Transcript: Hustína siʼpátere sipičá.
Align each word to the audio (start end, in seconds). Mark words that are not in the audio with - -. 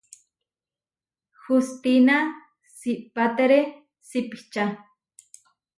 Hustína 1.43 2.17
siʼpátere 2.77 3.59
sipičá. 4.07 4.63